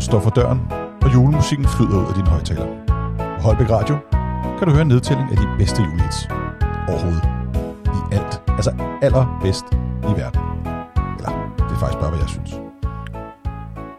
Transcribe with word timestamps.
står 0.00 0.20
for 0.20 0.30
døren, 0.30 0.60
og 1.02 1.14
julemusikken 1.14 1.68
flyder 1.68 2.00
ud 2.02 2.06
af 2.06 2.14
din 2.14 2.26
højtaler. 2.26 2.66
På 3.18 3.42
Holbæk 3.42 3.70
Radio 3.70 3.96
kan 4.58 4.66
du 4.68 4.72
høre 4.72 4.82
en 4.82 4.88
nedtælling 4.88 5.30
af 5.30 5.36
de 5.36 5.46
bedste 5.58 5.82
julehits 5.82 6.28
overhovedet. 6.88 7.22
I 7.86 8.14
alt. 8.14 8.42
Altså 8.48 8.70
allerbedst 9.02 9.64
i 10.02 10.12
verden. 10.20 10.40
Eller, 11.16 11.54
det 11.58 11.74
er 11.74 11.78
faktisk 11.78 11.98
bare, 12.00 12.10
hvad 12.10 12.20
jeg 12.20 12.28
synes. 12.28 12.52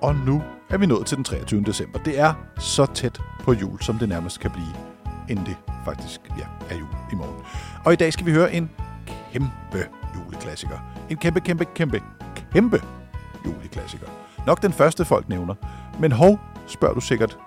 Og 0.01 0.15
nu 0.15 0.41
er 0.69 0.77
vi 0.77 0.85
nået 0.85 1.05
til 1.05 1.17
den 1.17 1.23
23. 1.23 1.61
december. 1.61 1.99
Det 1.99 2.19
er 2.19 2.33
så 2.59 2.85
tæt 2.85 3.21
på 3.43 3.53
jul, 3.53 3.81
som 3.81 3.97
det 3.99 4.09
nærmest 4.09 4.39
kan 4.39 4.51
blive, 4.51 4.75
inden 5.29 5.45
det 5.45 5.55
faktisk 5.85 6.21
ja, 6.37 6.75
er 6.75 6.79
jul 6.79 6.87
i 7.11 7.15
morgen. 7.15 7.35
Og 7.85 7.93
i 7.93 7.95
dag 7.95 8.13
skal 8.13 8.25
vi 8.25 8.31
høre 8.31 8.53
en 8.53 8.69
kæmpe 9.33 9.87
juleklassiker. 10.15 10.77
En 11.09 11.17
kæmpe, 11.17 11.39
kæmpe, 11.39 11.65
kæmpe, 11.65 12.01
kæmpe 12.53 12.81
juleklassiker. 13.45 14.07
Nok 14.45 14.61
den 14.61 14.73
første 14.73 15.05
folk 15.05 15.29
nævner. 15.29 15.55
Men 15.99 16.11
hov, 16.11 16.39
spørger 16.67 16.93
du 16.93 17.01
sikkert, 17.01 17.37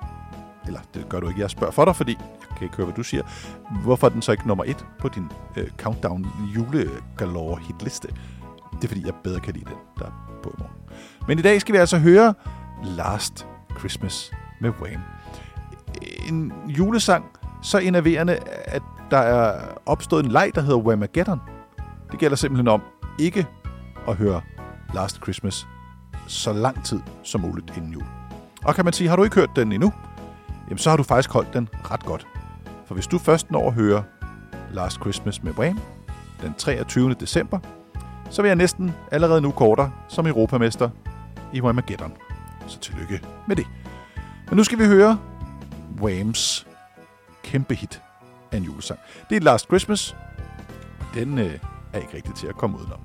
eller 0.66 0.80
det 0.94 1.08
gør 1.08 1.20
du 1.20 1.28
ikke, 1.28 1.40
jeg 1.40 1.50
spørger 1.50 1.72
for 1.72 1.84
dig, 1.84 1.96
fordi 1.96 2.16
jeg 2.20 2.56
kan 2.56 2.64
ikke 2.64 2.76
høre, 2.76 2.86
hvad 2.86 2.96
du 2.96 3.02
siger. 3.02 3.22
Hvorfor 3.82 4.06
er 4.06 4.10
den 4.10 4.22
så 4.22 4.32
ikke 4.32 4.48
nummer 4.48 4.64
et 4.64 4.86
på 4.98 5.08
din 5.08 5.30
øh, 5.56 5.70
countdown 5.78 6.26
julegalore 6.54 7.58
hitliste? 7.60 8.08
Det 8.72 8.84
er 8.84 8.88
fordi, 8.88 9.06
jeg 9.06 9.14
bedre 9.24 9.40
kan 9.40 9.54
lide 9.54 9.64
den, 9.64 9.76
der 9.98 10.04
er 10.04 10.40
på 10.42 10.50
i 10.50 10.54
morgen. 10.58 10.76
Men 11.28 11.38
i 11.38 11.42
dag 11.42 11.60
skal 11.60 11.72
vi 11.72 11.78
altså 11.78 11.98
høre 11.98 12.34
Last 12.84 13.46
Christmas 13.78 14.32
med 14.60 14.70
Wham. 14.70 15.00
En 16.28 16.52
julesang 16.68 17.24
så 17.62 17.78
enerverende, 17.78 18.38
at 18.64 18.82
der 19.10 19.18
er 19.18 19.60
opstået 19.86 20.24
en 20.24 20.30
leg, 20.30 20.50
der 20.54 20.60
hedder 20.60 20.78
Whamageddon. 20.78 21.40
Det 22.10 22.18
gælder 22.18 22.36
simpelthen 22.36 22.68
om 22.68 22.82
ikke 23.18 23.46
at 24.08 24.16
høre 24.16 24.40
Last 24.94 25.16
Christmas 25.16 25.66
så 26.26 26.52
lang 26.52 26.84
tid 26.84 27.00
som 27.22 27.40
muligt 27.40 27.76
inden 27.76 27.92
jul. 27.92 28.17
Og 28.64 28.74
kan 28.74 28.84
man 28.84 28.92
sige, 28.92 29.08
har 29.08 29.16
du 29.16 29.24
ikke 29.24 29.36
hørt 29.36 29.50
den 29.56 29.72
endnu, 29.72 29.92
jamen 30.68 30.78
så 30.78 30.90
har 30.90 30.96
du 30.96 31.02
faktisk 31.02 31.30
holdt 31.30 31.52
den 31.52 31.68
ret 31.90 32.04
godt. 32.04 32.26
For 32.86 32.94
hvis 32.94 33.06
du 33.06 33.18
først 33.18 33.50
når 33.50 33.66
at 33.68 33.74
høre 33.74 34.04
Last 34.72 34.96
Christmas 34.96 35.42
med 35.42 35.52
Wham 35.58 35.80
den 36.42 36.54
23. 36.54 37.14
december, 37.14 37.58
så 38.30 38.42
vil 38.42 38.48
jeg 38.48 38.56
næsten 38.56 38.92
allerede 39.12 39.40
nu 39.40 39.50
kortere 39.50 39.92
som 40.08 40.26
europamester 40.26 40.90
i 41.52 41.60
Whamageddon. 41.60 42.12
Så 42.66 42.78
tillykke 42.78 43.20
med 43.48 43.56
det. 43.56 43.66
Men 44.48 44.56
nu 44.56 44.64
skal 44.64 44.78
vi 44.78 44.84
høre 44.84 45.18
Whams 46.00 46.66
kæmpe 47.42 47.74
hit 47.74 48.02
af 48.52 48.56
en 48.56 48.62
julesang. 48.62 49.00
Det 49.30 49.36
er 49.36 49.40
Last 49.40 49.66
Christmas. 49.66 50.16
Den 51.14 51.38
øh, 51.38 51.58
er 51.92 51.98
ikke 51.98 52.14
rigtig 52.14 52.34
til 52.34 52.46
at 52.46 52.54
komme 52.54 52.78
udenom. 52.78 53.00